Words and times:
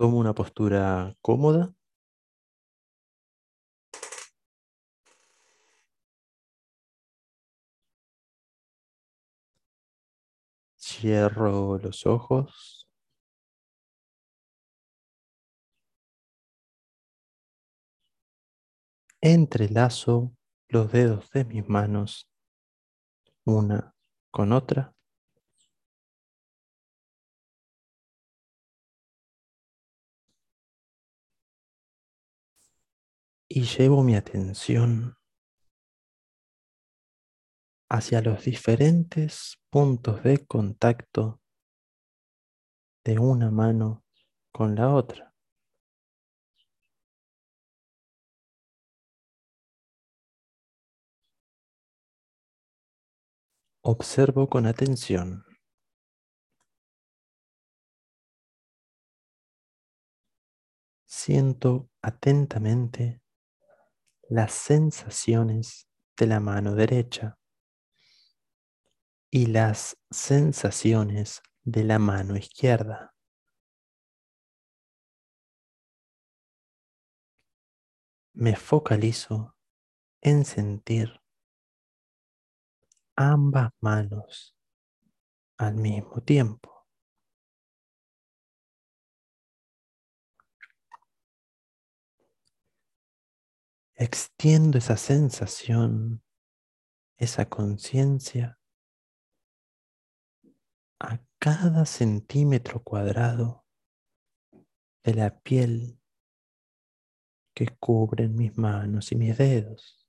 Tomo 0.00 0.16
una 0.16 0.32
postura 0.34 1.14
cómoda. 1.20 1.74
Cierro 10.78 11.76
los 11.78 12.06
ojos. 12.06 12.88
Entrelazo 19.20 20.32
los 20.68 20.90
dedos 20.92 21.30
de 21.32 21.44
mis 21.44 21.68
manos 21.68 22.26
una 23.44 23.94
con 24.30 24.52
otra. 24.52 24.94
Y 33.52 33.64
llevo 33.64 34.04
mi 34.04 34.14
atención 34.14 35.16
hacia 37.88 38.20
los 38.22 38.44
diferentes 38.44 39.58
puntos 39.70 40.22
de 40.22 40.46
contacto 40.46 41.40
de 43.04 43.18
una 43.18 43.50
mano 43.50 44.04
con 44.52 44.76
la 44.76 44.94
otra. 44.94 45.34
Observo 53.82 54.48
con 54.48 54.66
atención. 54.66 55.44
Siento 61.04 61.90
atentamente 62.00 63.19
las 64.30 64.52
sensaciones 64.52 65.88
de 66.16 66.26
la 66.28 66.38
mano 66.38 66.76
derecha 66.76 67.36
y 69.28 69.46
las 69.46 69.96
sensaciones 70.08 71.42
de 71.64 71.82
la 71.82 71.98
mano 71.98 72.36
izquierda. 72.36 73.12
Me 78.34 78.54
focalizo 78.54 79.56
en 80.20 80.44
sentir 80.44 81.20
ambas 83.16 83.72
manos 83.80 84.56
al 85.58 85.74
mismo 85.74 86.22
tiempo. 86.22 86.79
Extiendo 94.02 94.78
esa 94.78 94.96
sensación, 94.96 96.22
esa 97.18 97.50
conciencia 97.50 98.58
a 100.98 101.20
cada 101.38 101.84
centímetro 101.84 102.82
cuadrado 102.82 103.66
de 105.04 105.14
la 105.14 105.38
piel 105.40 106.00
que 107.54 107.76
cubren 107.78 108.36
mis 108.36 108.56
manos 108.56 109.12
y 109.12 109.16
mis 109.16 109.36
dedos. 109.36 109.99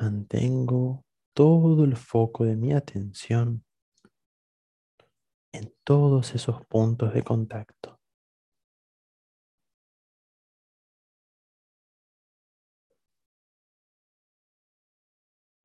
Mantengo 0.00 1.04
todo 1.34 1.84
el 1.84 1.94
foco 1.94 2.46
de 2.46 2.56
mi 2.56 2.72
atención 2.72 3.66
en 5.52 5.74
todos 5.84 6.34
esos 6.34 6.64
puntos 6.64 7.12
de 7.12 7.22
contacto. 7.22 8.00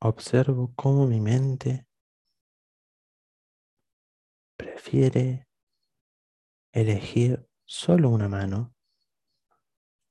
Observo 0.01 0.73
cómo 0.75 1.07
mi 1.07 1.21
mente 1.21 1.87
prefiere 4.57 5.47
elegir 6.73 7.47
solo 7.63 8.09
una 8.09 8.27
mano 8.27 8.75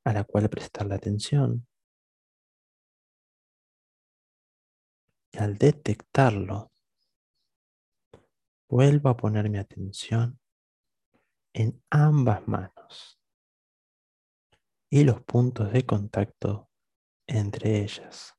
a 0.03 0.15
la 0.15 0.25
cual 0.25 0.49
prestar 0.49 0.87
la 0.87 0.95
atención 0.95 1.67
Al 5.39 5.59
detectarlo, 5.59 6.71
vuelvo 8.69 9.09
a 9.09 9.17
poner 9.17 9.51
mi 9.51 9.59
atención 9.59 10.39
en 11.53 11.83
ambas 11.91 12.47
manos 12.47 13.21
y 14.91 15.03
los 15.05 15.23
puntos 15.23 15.73
de 15.73 15.85
contacto 15.85 16.71
entre 17.27 17.83
ellas. 17.83 18.37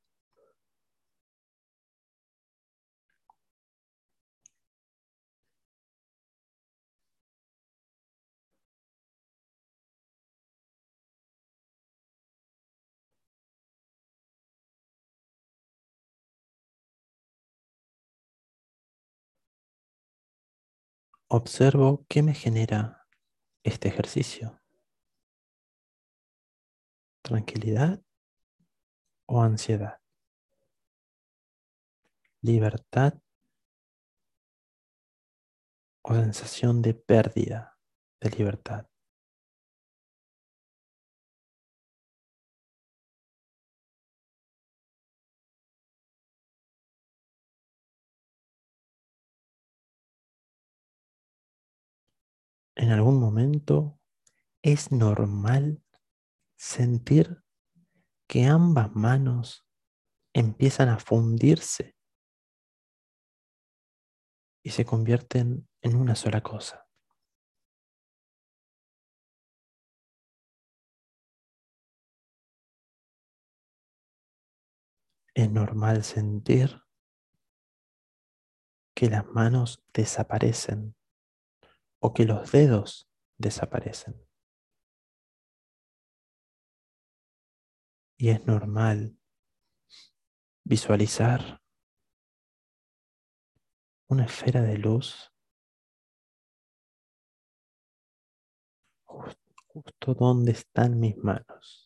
Observo 21.38 22.06
qué 22.08 22.24
me 22.24 22.34
genera 22.34 23.10
este 23.62 23.90
ejercicio. 23.90 24.62
¿Tranquilidad 27.22 28.02
o 29.26 29.42
ansiedad? 29.42 30.00
¿Libertad 32.40 33.16
o 36.04 36.14
sensación 36.14 36.82
de 36.82 36.94
pérdida 36.94 37.78
de 38.22 38.30
libertad? 38.30 38.88
En 52.76 52.92
algún 52.92 53.20
momento 53.20 54.00
es 54.62 54.92
normal 54.92 55.82
sentir 56.58 57.42
que 58.28 58.46
ambas 58.46 58.94
manos 58.96 59.66
empiezan 60.34 60.90
a 60.90 61.00
fundirse 61.00 61.96
y 64.64 64.72
se 64.72 64.84
convierten 64.84 65.70
en 65.82 65.96
una 65.96 66.16
sola 66.16 66.42
cosa. 66.42 66.88
Es 75.34 75.52
normal 75.52 76.04
sentir 76.04 76.82
que 78.96 79.10
las 79.10 79.26
manos 79.28 79.84
desaparecen 79.94 80.96
o 82.06 82.14
que 82.14 82.26
los 82.26 82.52
dedos 82.52 83.10
desaparecen. 83.40 84.14
Y 88.16 88.30
es 88.30 88.46
normal 88.46 89.18
visualizar 90.64 91.60
una 94.08 94.26
esfera 94.26 94.62
de 94.62 94.78
luz 94.78 95.34
justo 99.06 100.14
donde 100.14 100.52
están 100.52 101.00
mis 101.00 101.18
manos. 101.18 101.85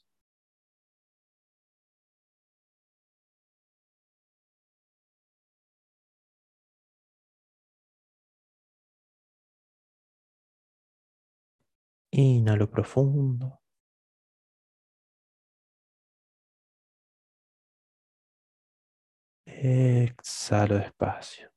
Inhalo 12.19 12.69
profundo. 12.69 13.61
Exhalo 19.45 20.75
despacio. 20.79 21.49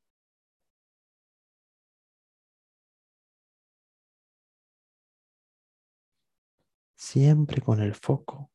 Siempre 6.97 7.61
con 7.61 7.81
el 7.81 7.95
foco 7.97 8.53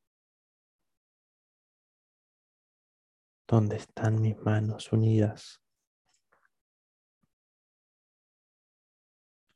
donde 3.46 3.76
están 3.76 4.22
mis 4.22 4.38
manos 4.38 4.94
unidas. 4.94 5.62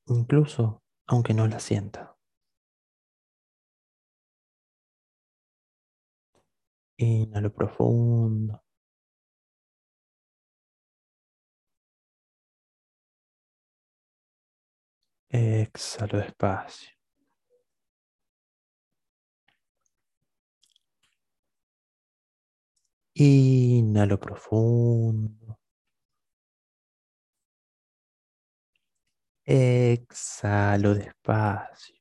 Incluso 0.07 0.83
aunque 1.07 1.33
no 1.33 1.47
las 1.47 1.63
sienta. 1.63 2.20
Inhalo 7.01 7.49
profundo. 7.49 8.61
Exhalo 15.29 16.19
despacio. 16.19 16.91
Inhalo 23.15 24.17
profundo. 24.17 25.57
Exhalo 29.45 30.93
despacio. 30.93 32.00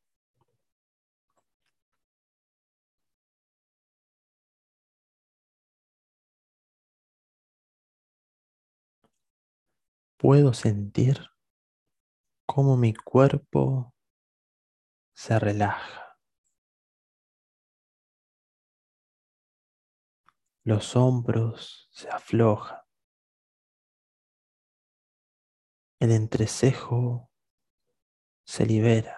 Puedo 10.21 10.53
sentir 10.53 11.17
cómo 12.45 12.77
mi 12.77 12.93
cuerpo 12.93 13.95
se 15.15 15.39
relaja. 15.39 16.19
Los 20.63 20.95
hombros 20.95 21.89
se 21.91 22.11
aflojan. 22.11 22.83
El 25.99 26.13
entrecejo 26.13 27.31
se 28.45 28.67
libera. 28.67 29.17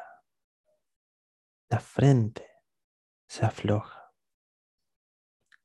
La 1.69 1.81
frente 1.81 2.49
se 3.27 3.45
afloja. 3.45 4.15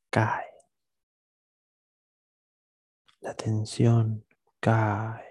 Cae. 0.09 0.51
La 3.19 3.35
tensión 3.35 4.25
cae. 4.59 5.26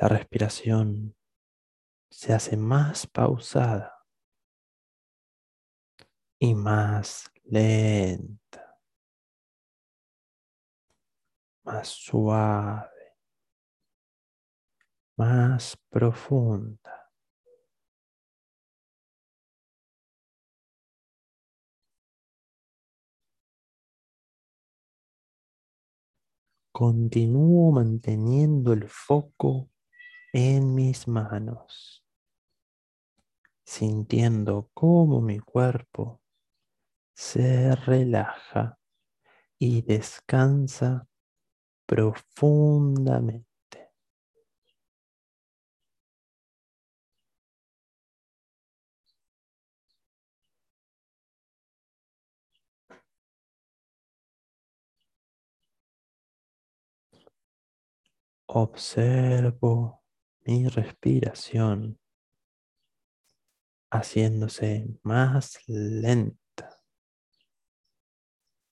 La 0.00 0.06
respiración 0.06 1.16
se 2.08 2.32
hace 2.32 2.56
más 2.56 3.08
pausada 3.08 4.06
y 6.38 6.54
más 6.54 7.32
lenta, 7.42 8.78
más 11.64 11.88
suave, 11.88 13.16
más 15.16 15.76
profunda. 15.90 17.10
Continúo 26.70 27.72
manteniendo 27.72 28.72
el 28.72 28.88
foco 28.88 29.68
en 30.32 30.74
mis 30.74 31.08
manos, 31.08 32.04
sintiendo 33.64 34.70
cómo 34.74 35.20
mi 35.20 35.38
cuerpo 35.38 36.20
se 37.14 37.74
relaja 37.74 38.78
y 39.58 39.82
descansa 39.82 41.08
profundamente. 41.86 43.48
Observo 58.46 60.02
mi 60.48 60.66
respiración 60.66 62.00
haciéndose 63.90 64.86
más 65.02 65.58
lenta, 65.66 66.80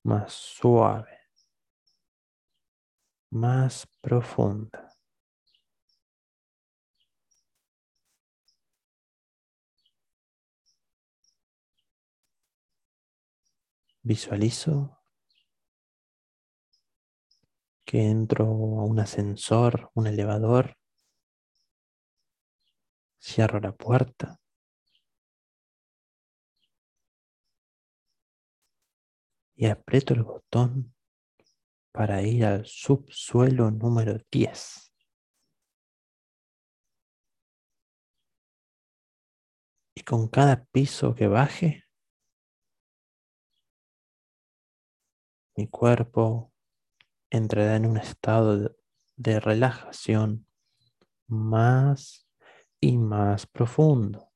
más 0.02 0.32
suave, 0.32 1.18
más 3.30 3.86
profunda. 4.00 4.90
Visualizo 14.00 14.98
que 17.84 18.08
entro 18.08 18.46
a 18.46 18.84
un 18.84 18.98
ascensor, 18.98 19.90
un 19.92 20.06
elevador 20.06 20.78
Cierro 23.26 23.58
la 23.58 23.72
puerta. 23.72 24.38
Y 29.56 29.66
aprieto 29.66 30.14
el 30.14 30.22
botón 30.22 30.94
para 31.90 32.22
ir 32.22 32.44
al 32.44 32.64
subsuelo 32.66 33.72
número 33.72 34.18
10. 34.30 34.92
Y 39.96 40.02
con 40.02 40.28
cada 40.28 40.64
piso 40.66 41.14
que 41.16 41.26
baje, 41.26 41.82
mi 45.56 45.66
cuerpo 45.66 46.52
entrará 47.28 47.74
en 47.74 47.86
un 47.86 47.96
estado 47.96 48.76
de, 49.16 49.40
relajación 49.40 50.46
más 51.26 52.25
y 52.80 52.96
más 52.98 53.46
profundo. 53.46 54.32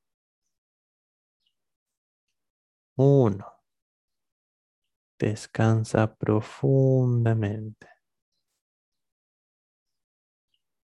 Uno. 2.97 3.47
Descansa 5.19 6.15
profundamente. 6.17 7.89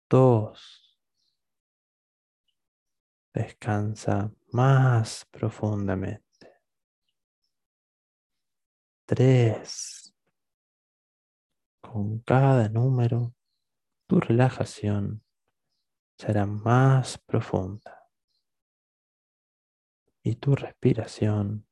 Dos. 0.08 0.98
Descansa 3.34 4.32
más 4.52 5.26
profundamente. 5.30 6.62
Tres. 9.04 10.14
Con 11.80 12.20
cada 12.20 12.68
número, 12.68 13.34
tu 14.06 14.20
relajación 14.20 15.25
será 16.18 16.46
más 16.46 17.18
profunda 17.18 18.08
y 20.22 20.36
tu 20.36 20.54
respiración 20.54 21.66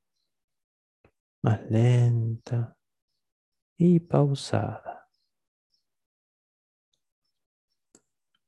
más 1.43 1.61
lenta 1.71 2.77
y 3.77 4.01
pausada. 4.01 5.09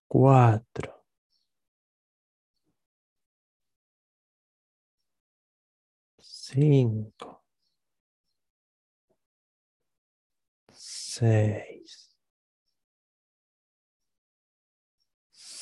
Cuatro. 0.09 1.05
Cinco. 6.21 7.43
Seis. 10.73 12.06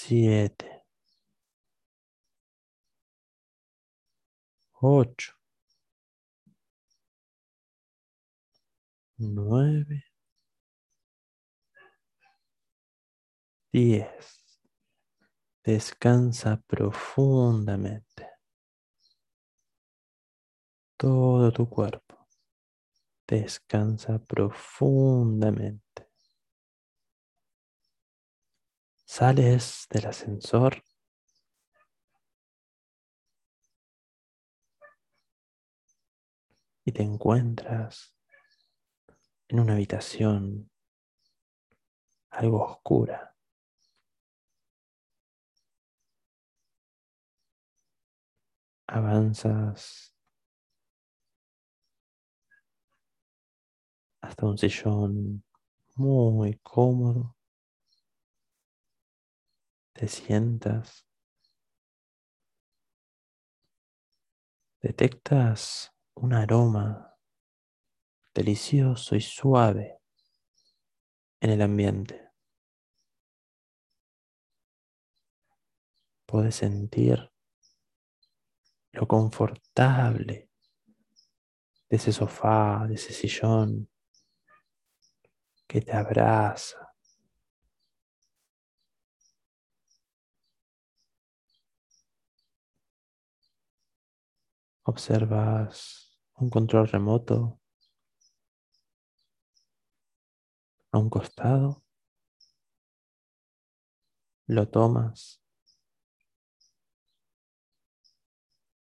Siete, 0.04 0.84
ocho, 4.82 5.34
nueve, 9.18 10.04
diez. 13.72 14.40
Descansa 15.62 16.56
profundamente 16.66 18.28
todo 20.96 21.52
tu 21.52 21.68
cuerpo. 21.68 22.26
Descansa 23.28 24.18
profundamente. 24.18 26.03
Sales 29.16 29.86
del 29.90 30.06
ascensor 30.06 30.82
y 36.84 36.90
te 36.90 37.04
encuentras 37.04 38.16
en 39.46 39.60
una 39.60 39.74
habitación 39.74 40.68
algo 42.30 42.64
oscura. 42.64 43.36
Avanzas 48.88 50.12
hasta 54.22 54.44
un 54.44 54.58
sillón 54.58 55.44
muy 55.94 56.58
cómodo. 56.64 57.33
Te 59.94 60.08
sientas. 60.08 61.06
Detectas 64.82 65.94
un 66.16 66.32
aroma 66.32 67.16
delicioso 68.34 69.14
y 69.14 69.20
suave 69.20 70.00
en 71.40 71.50
el 71.50 71.62
ambiente. 71.62 72.32
Puedes 76.26 76.56
sentir 76.56 77.30
lo 78.90 79.06
confortable 79.06 80.50
de 81.88 81.96
ese 81.96 82.12
sofá, 82.12 82.84
de 82.88 82.94
ese 82.94 83.12
sillón 83.12 83.88
que 85.68 85.80
te 85.80 85.92
abraza. 85.92 86.93
Observas 94.86 96.18
un 96.34 96.50
control 96.50 96.86
remoto 96.88 97.58
a 100.92 100.98
un 100.98 101.08
costado, 101.08 101.82
lo 104.46 104.68
tomas 104.68 105.42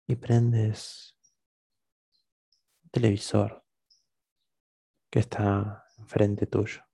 y 0.08 0.16
prendes 0.16 1.16
el 2.82 2.90
televisor 2.90 3.64
que 5.08 5.20
está 5.20 5.84
enfrente 5.98 6.46
tuyo. 6.46 6.85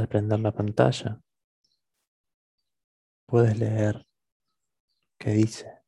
Al 0.00 0.08
prender 0.08 0.40
la 0.40 0.50
pantalla, 0.50 1.20
puedes 3.26 3.58
leer 3.58 4.06
que 5.18 5.32
dice 5.32 5.82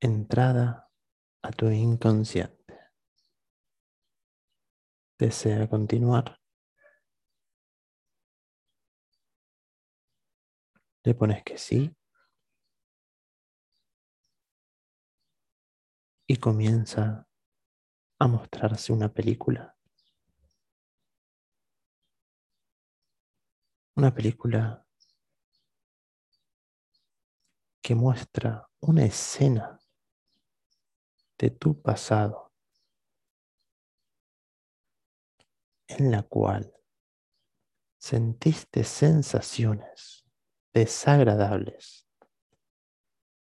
entrada 0.00 0.90
a 1.42 1.50
tu 1.52 1.68
inconsciente. 1.68 2.78
¿Desea 5.18 5.68
continuar? 5.68 6.40
Le 11.04 11.14
pones 11.14 11.44
que 11.44 11.58
sí 11.58 11.94
y 16.26 16.38
comienza 16.38 17.28
a 18.18 18.26
mostrarse 18.26 18.90
una 18.94 19.12
película. 19.12 19.77
Una 23.98 24.14
película 24.14 24.86
que 27.82 27.96
muestra 27.96 28.70
una 28.78 29.04
escena 29.04 29.76
de 31.36 31.50
tu 31.50 31.82
pasado 31.82 32.52
en 35.88 36.12
la 36.12 36.22
cual 36.22 36.72
sentiste 37.98 38.84
sensaciones 38.84 40.24
desagradables 40.72 42.08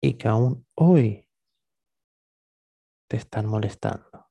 y 0.00 0.16
que 0.16 0.28
aún 0.28 0.64
hoy 0.76 1.28
te 3.08 3.16
están 3.16 3.46
molestando. 3.46 4.25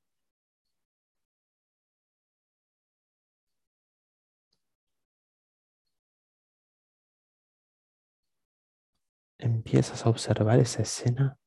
Empiezas 9.46 10.04
a 10.04 10.10
observar 10.10 10.58
esa 10.58 10.82
escena 10.82 11.38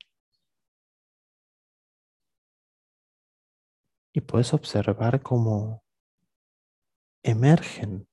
y 4.12 4.20
puedes 4.20 4.54
observar 4.54 5.20
cómo 5.20 5.82
emergen 7.24 8.08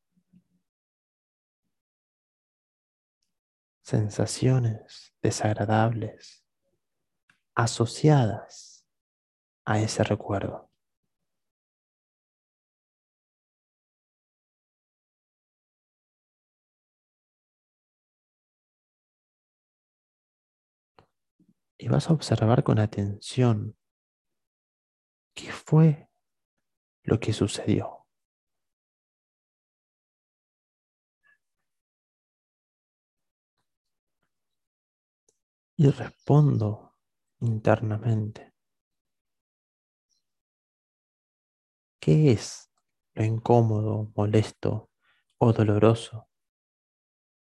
sensaciones 3.83 5.13
desagradables 5.21 6.43
asociadas 7.53 8.87
a 9.65 9.79
ese 9.79 10.03
recuerdo. 10.03 10.71
Y 21.79 21.89
vas 21.89 22.09
a 22.09 22.13
observar 22.13 22.63
con 22.63 22.79
atención 22.79 23.75
qué 25.35 25.51
fue 25.51 26.09
lo 27.03 27.19
que 27.19 27.33
sucedió. 27.33 28.05
Y 35.77 35.89
respondo 35.89 36.93
internamente. 37.41 38.53
¿Qué 42.01 42.31
es 42.31 42.69
lo 43.15 43.23
incómodo, 43.25 44.11
molesto 44.15 44.89
o 45.39 45.51
doloroso 45.53 46.27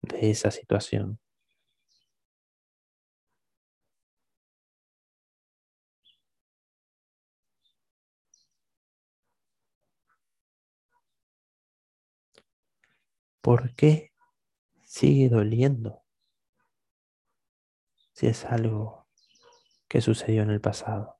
de 0.03 0.29
esa 0.31 0.51
situación? 0.51 1.20
¿Por 13.41 13.75
qué 13.75 14.11
sigue 14.83 15.29
doliendo 15.29 16.03
si 18.13 18.27
es 18.27 18.45
algo 18.45 19.05
que 19.89 20.01
sucedió 20.01 20.43
en 20.43 20.51
el 20.51 20.61
pasado? 20.61 21.17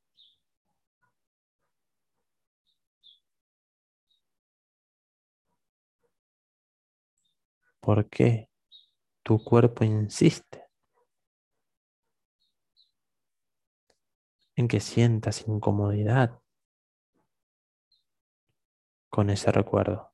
¿Por 7.80 8.08
qué 8.10 8.50
tu 9.24 9.44
cuerpo 9.44 9.84
insiste 9.84 10.66
en 14.56 14.70
que 14.70 14.80
sientas 14.80 15.46
incomodidad 15.48 16.40
con 19.12 19.30
ese 19.30 19.52
recuerdo? 19.52 20.11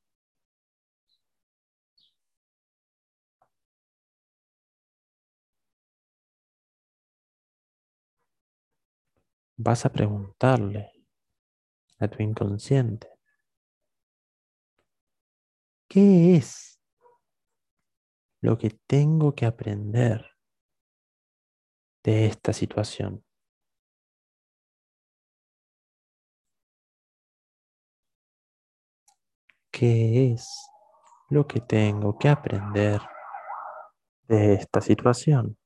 Vas 9.57 9.85
a 9.85 9.89
preguntarle 9.91 10.91
a 11.99 12.07
tu 12.07 12.21
inconsciente, 12.21 13.07
¿qué 15.87 16.35
es 16.35 16.79
lo 18.41 18.57
que 18.57 18.69
tengo 18.69 19.33
que 19.33 19.45
aprender 19.45 20.25
de 22.03 22.27
esta 22.27 22.53
situación? 22.53 23.23
¿Qué 29.71 30.33
es 30.33 30.47
lo 31.29 31.45
que 31.47 31.59
tengo 31.61 32.17
que 32.17 32.29
aprender 32.29 33.01
de 34.27 34.53
esta 34.53 34.81
situación. 34.81 35.57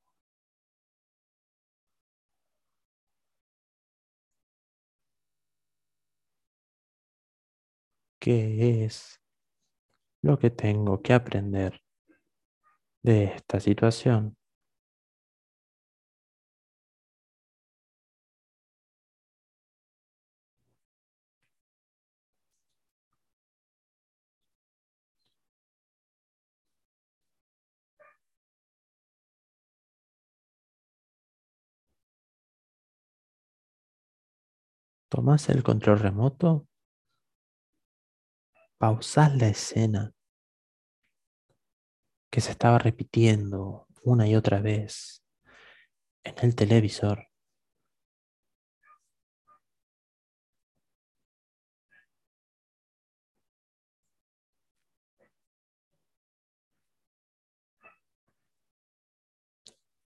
¿Qué 8.22 8.86
es 8.86 9.20
lo 10.24 10.40
que 10.40 10.50
tengo 10.50 11.00
que 11.04 11.14
aprender 11.14 11.80
de 13.04 13.26
esta 13.26 13.60
situación? 13.60 14.36
Tomás 35.10 35.50
el 35.50 35.62
control 35.62 36.00
remoto, 36.00 36.68
pausás 38.82 39.36
la 39.36 39.48
escena 39.48 40.12
que 42.32 42.42
se 42.42 42.50
estaba 42.50 42.80
repitiendo 42.80 43.86
una 44.04 44.28
y 44.28 44.36
otra 44.36 44.60
vez 44.60 45.24
en 46.24 46.34
el 46.40 46.56
televisor. 46.56 47.28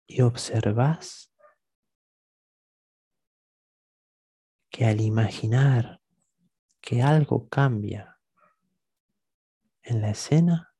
Y 0.07 0.21
observás 0.21 1.31
que 4.71 4.85
al 4.85 5.01
imaginar 5.01 6.01
que 6.81 7.03
algo 7.03 7.47
cambia 7.47 8.14
en 9.85 10.01
la 10.01 10.09
escena, 10.09 10.73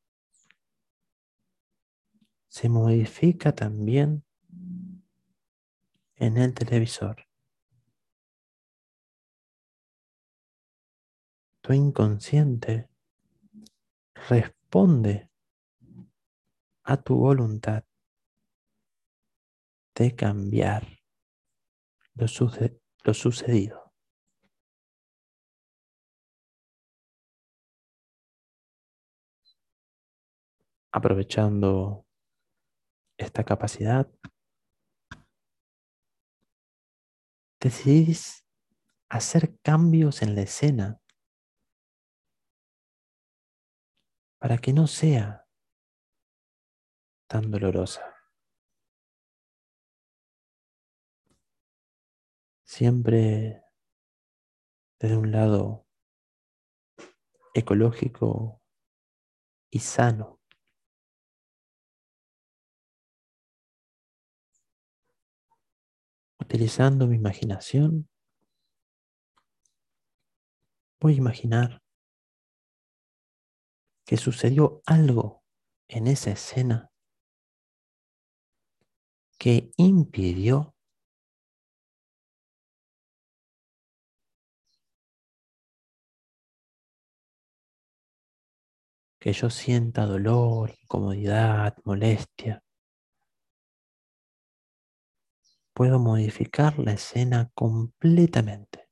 se 2.48 2.70
modifica 2.70 3.54
también 3.54 4.26
en 6.16 6.38
el 6.38 6.54
televisor. 6.54 7.28
Tu 11.62 11.74
inconsciente 11.74 12.90
responde 14.30 15.30
a 16.84 16.98
tu 16.98 17.16
voluntad 17.16 17.84
de 19.96 20.16
cambiar 20.16 20.88
lo, 22.14 22.28
sucedido. 22.28 23.85
Aprovechando 30.98 32.06
esta 33.18 33.44
capacidad, 33.44 34.10
decidís 37.60 38.46
hacer 39.10 39.60
cambios 39.60 40.22
en 40.22 40.36
la 40.36 40.44
escena 40.44 41.02
para 44.40 44.58
que 44.58 44.72
no 44.72 44.88
sea 44.88 45.46
tan 47.28 47.52
dolorosa. 47.52 48.16
Siempre 52.64 53.66
desde 55.02 55.18
un 55.18 55.34
lado 55.34 55.86
ecológico 57.54 58.62
y 59.70 59.80
sano. 59.80 60.35
Utilizando 66.56 67.06
mi 67.06 67.18
imaginación, 67.18 68.08
voy 71.02 71.16
a 71.16 71.18
imaginar 71.18 71.82
que 74.06 74.16
sucedió 74.16 74.82
algo 74.86 75.44
en 75.90 76.08
esa 76.08 76.32
escena 76.32 76.92
que 79.38 79.74
impidió 79.76 80.74
que 89.20 89.34
yo 89.34 89.50
sienta 89.50 90.06
dolor, 90.06 90.74
incomodidad, 90.82 91.76
molestia. 91.84 92.65
Puedo 95.76 96.00
modificar 96.00 96.80
la 96.80 96.94
escena 96.94 97.52
completamente. 97.54 98.88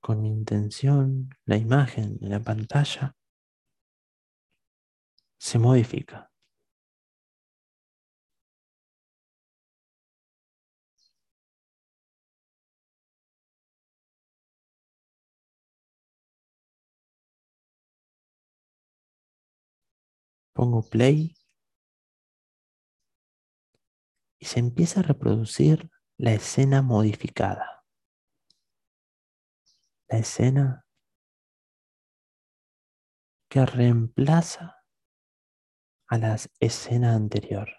Con 0.00 0.22
mi 0.22 0.30
intención, 0.30 1.28
la 1.44 1.58
imagen 1.58 2.16
en 2.22 2.30
la 2.30 2.40
pantalla 2.40 3.14
se 5.38 5.58
modifica. 5.60 6.30
Pongo 20.52 20.82
play 20.82 21.34
y 24.44 24.46
se 24.46 24.60
empieza 24.60 25.00
a 25.00 25.04
reproducir 25.04 25.90
la 26.18 26.34
escena 26.34 26.82
modificada. 26.82 27.82
La 30.06 30.18
escena 30.18 30.86
que 33.48 33.64
reemplaza 33.64 34.84
a 36.08 36.18
la 36.18 36.36
escena 36.60 37.14
anterior. 37.14 37.70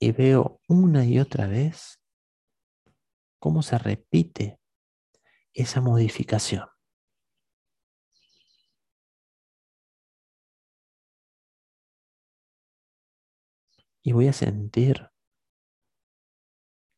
Y 0.00 0.12
veo 0.12 0.58
una 0.68 1.04
y 1.04 1.18
otra 1.18 1.46
vez 1.46 2.00
cómo 3.38 3.60
se 3.62 3.76
repite 3.76 4.58
esa 5.52 5.82
modificación. 5.82 6.71
Y 14.02 14.12
voy 14.12 14.28
a 14.28 14.32
sentir 14.32 15.10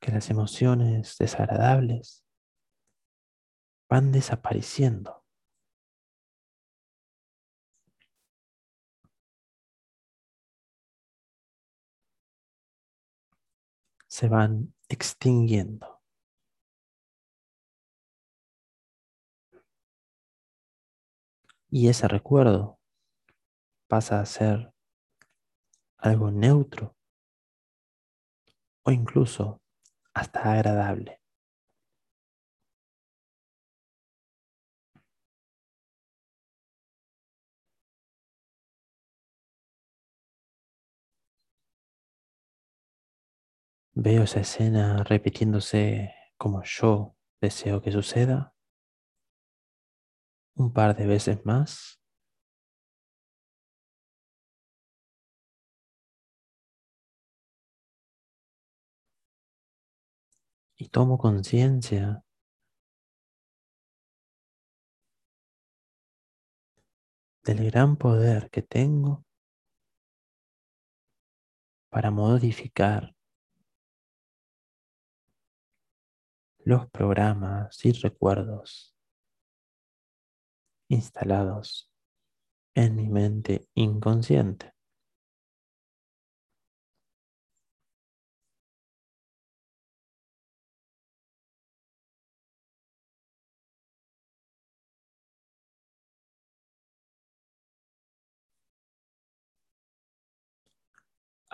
que 0.01 0.11
las 0.11 0.31
emociones 0.31 1.17
desagradables 1.19 2.25
van 3.89 4.13
desapareciendo. 4.13 5.25
Se 14.09 14.29
van 14.29 14.75
extinguiendo. 14.89 16.03
Y 21.71 21.89
ese 21.89 22.07
recuerdo 22.09 22.79
pasa 23.89 24.21
a 24.21 24.27
ser 24.27 24.74
algo 26.05 26.31
neutro 26.31 26.95
o 28.87 28.91
incluso 28.91 29.63
hasta 30.13 30.53
agradable. 30.53 31.21
Veo 43.97 44.25
esa 44.25 44.41
escena 44.41 45.03
repitiéndose 45.05 46.13
como 46.37 46.63
yo 46.65 47.17
deseo 47.41 47.81
que 47.81 47.93
suceda 47.93 48.55
un 50.57 50.73
par 50.73 50.97
de 50.97 51.07
veces 51.07 51.45
más. 51.47 52.04
Y 60.77 60.89
tomo 60.89 61.19
conciencia 61.19 62.25
del 67.45 67.71
gran 67.71 67.97
poder 67.97 68.51
que 68.51 68.63
tengo 68.63 69.25
para 71.91 72.11
modificar 72.11 73.15
los 76.65 76.89
programas 76.91 77.85
y 77.85 77.93
recuerdos 77.93 78.97
instalados 80.89 81.91
en 82.75 82.97
mi 82.97 83.09
mente 83.09 83.69
inconsciente. 83.75 84.74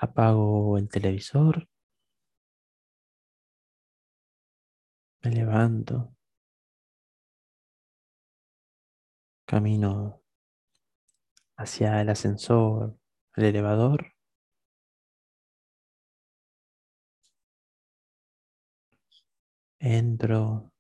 Apago 0.03 0.79
el 0.79 0.89
televisor. 0.89 1.69
Me 5.23 5.31
levanto. 5.31 6.15
Camino 9.47 10.23
hacia 11.57 12.01
el 12.01 12.09
ascensor, 12.09 12.99
el 13.37 13.45
elevador. 13.45 14.15
Entro, 19.81 20.73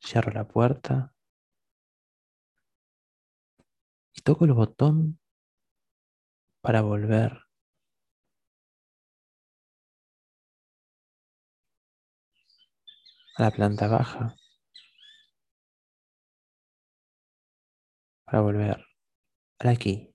cierro 0.00 0.30
la 0.32 0.46
puerta 0.46 1.12
y 4.14 4.20
toco 4.22 4.44
el 4.44 4.52
botón 4.52 5.18
para 6.60 6.82
volver 6.82 7.47
a 13.38 13.42
la 13.44 13.50
planta 13.52 13.86
baja 13.86 14.34
para 18.24 18.40
volver 18.40 18.84
al 19.60 19.68
aquí 19.68 20.12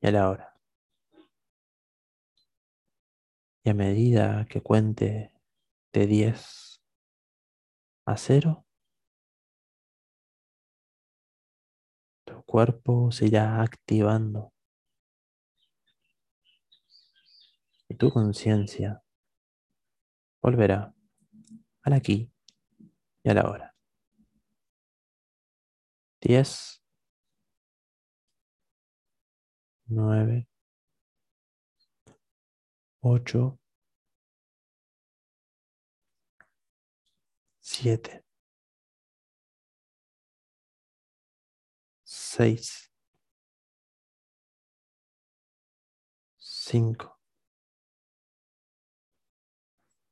y 0.00 0.06
a 0.06 0.10
la 0.10 0.30
hora. 0.30 0.60
Y 3.62 3.70
a 3.70 3.74
medida 3.74 4.46
que 4.48 4.62
cuente 4.62 5.32
de 5.92 6.06
10 6.06 6.82
a 8.06 8.16
0, 8.16 8.66
tu 12.24 12.42
cuerpo 12.44 13.10
se 13.12 13.26
irá 13.26 13.60
activando 13.60 14.52
y 17.88 17.96
tu 17.96 18.10
conciencia 18.10 19.02
volverá 20.40 20.93
al 21.84 21.92
aquí 21.94 22.30
y 23.22 23.30
a 23.30 23.34
la 23.34 23.48
hora. 23.48 23.74
10, 26.20 26.82
9, 29.88 30.48
8, 33.02 33.58
7, 37.60 38.24
6, 42.04 42.90
5, 46.38 47.18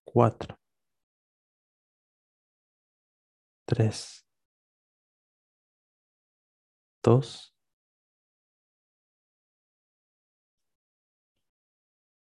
4, 0.04 0.61
3, 3.72 4.26
2, 7.02 7.54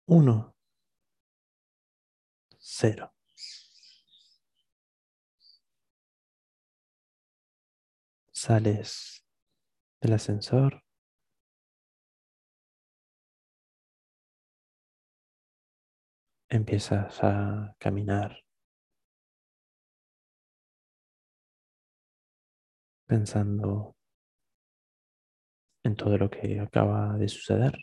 1, 0.05 0.55
0. 2.59 3.13
Sales 8.31 9.25
del 9.99 10.13
ascensor. 10.13 10.83
Empiezas 16.49 17.23
a 17.23 17.75
caminar 17.79 18.43
pensando 23.11 23.97
en 25.83 25.97
todo 25.97 26.17
lo 26.17 26.29
que 26.29 26.61
acaba 26.61 27.17
de 27.17 27.27
suceder. 27.27 27.73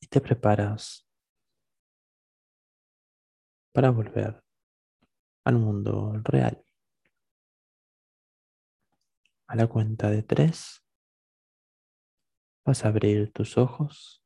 Y 0.00 0.06
te 0.06 0.22
preparas 0.22 1.06
para 3.74 3.90
volver 3.90 4.42
al 5.44 5.58
mundo 5.58 6.14
real. 6.24 6.64
A 9.48 9.54
la 9.54 9.66
cuenta 9.66 10.08
de 10.08 10.22
tres, 10.22 10.82
vas 12.64 12.86
a 12.86 12.88
abrir 12.88 13.30
tus 13.34 13.58
ojos 13.58 14.24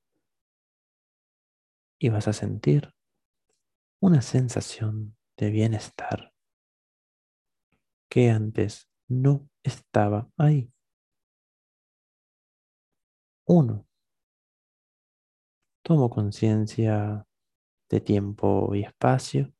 y 2.02 2.08
vas 2.08 2.26
a 2.26 2.32
sentir 2.32 2.92
una 4.00 4.22
sensación 4.22 5.16
de 5.36 5.50
bienestar 5.50 6.34
que 8.08 8.28
antes 8.28 8.90
no 9.06 9.48
estaba 9.62 10.28
ahí. 10.36 10.72
Uno. 13.46 13.86
Tomo 15.84 16.10
conciencia 16.10 17.24
de 17.88 18.00
tiempo 18.00 18.74
y 18.74 18.82
espacio. 18.82 19.54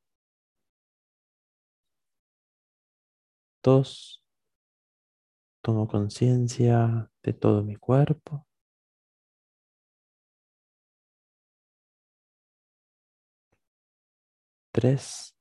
Dos. 3.62 4.20
Tomo 5.62 5.86
conciencia 5.86 7.08
de 7.22 7.32
todo 7.34 7.62
mi 7.62 7.76
cuerpo. 7.76 8.48
Tres. 14.72 15.36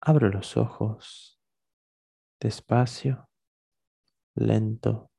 Abro 0.00 0.28
los 0.28 0.56
ojos 0.56 1.38
despacio, 2.40 3.28
lento 4.34 5.10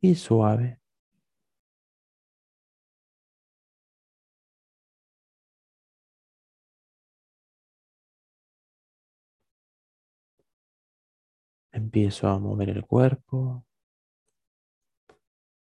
y 0.00 0.14
suave. 0.14 0.80
Empiezo 11.72 12.28
a 12.28 12.38
mover 12.38 12.70
el 12.70 12.84
cuerpo, 12.84 13.64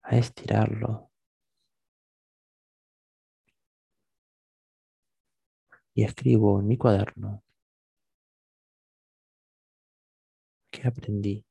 a 0.04 0.18
estirarlo. 0.18 1.05
Y 5.96 6.04
escribo 6.04 6.60
en 6.60 6.68
mi 6.68 6.78
cuaderno 6.78 7.42
que 10.70 10.88
aprendí 10.88 11.46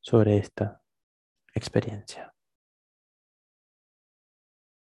sobre 0.00 0.38
esta 0.38 0.82
experiencia. 1.54 2.31